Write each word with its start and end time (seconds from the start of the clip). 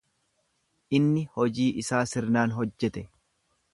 Inni 0.99 1.23
hojii 1.35 1.67
isaa 1.85 2.03
sirnaan 2.13 2.57
hojjete. 2.57 3.05